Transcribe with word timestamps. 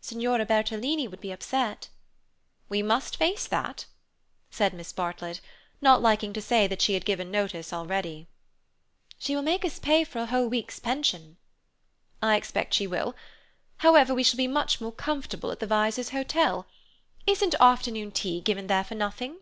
"Signora 0.00 0.44
Bertolini 0.44 1.06
would 1.06 1.20
be 1.20 1.30
upset." 1.30 1.88
"We 2.68 2.82
must 2.82 3.16
face 3.16 3.46
that," 3.46 3.86
said 4.50 4.74
Miss 4.74 4.92
Bartlett, 4.92 5.40
not 5.80 6.02
liking 6.02 6.32
to 6.32 6.42
say 6.42 6.66
that 6.66 6.82
she 6.82 6.94
had 6.94 7.04
given 7.04 7.30
notice 7.30 7.72
already. 7.72 8.26
"She 9.20 9.36
will 9.36 9.42
make 9.42 9.64
us 9.64 9.78
pay 9.78 10.02
for 10.02 10.18
a 10.18 10.26
whole 10.26 10.48
week's 10.48 10.80
pension." 10.80 11.36
"I 12.20 12.34
expect 12.34 12.74
she 12.74 12.88
will. 12.88 13.14
However, 13.76 14.14
we 14.16 14.24
shall 14.24 14.38
be 14.38 14.48
much 14.48 14.80
more 14.80 14.90
comfortable 14.90 15.52
at 15.52 15.60
the 15.60 15.66
Vyses' 15.68 16.10
hotel. 16.10 16.66
Isn't 17.24 17.54
afternoon 17.60 18.10
tea 18.10 18.40
given 18.40 18.66
there 18.66 18.82
for 18.82 18.96
nothing?" 18.96 19.38